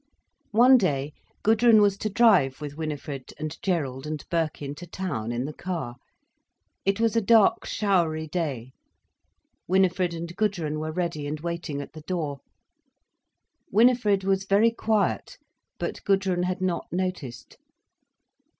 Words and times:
One 0.49 0.79
day, 0.79 1.13
Gudrun 1.43 1.79
was 1.79 1.95
to 1.99 2.09
drive 2.09 2.59
with 2.59 2.75
Winifred 2.75 3.35
and 3.37 3.55
Gerald 3.61 4.07
and 4.07 4.25
Birkin 4.31 4.73
to 4.77 4.87
town, 4.87 5.31
in 5.31 5.45
the 5.45 5.53
car. 5.53 5.97
It 6.85 6.99
was 6.99 7.15
a 7.15 7.21
dark, 7.21 7.67
showery 7.67 8.25
day. 8.25 8.71
Winifred 9.67 10.15
and 10.15 10.35
Gudrun 10.35 10.79
were 10.79 10.91
ready 10.91 11.27
and 11.27 11.39
waiting 11.41 11.81
at 11.81 11.93
the 11.93 12.01
door. 12.01 12.39
Winifred 13.71 14.23
was 14.23 14.45
very 14.45 14.71
quiet, 14.71 15.37
but 15.77 16.03
Gudrun 16.03 16.45
had 16.45 16.61
not 16.61 16.91
noticed. 16.91 17.59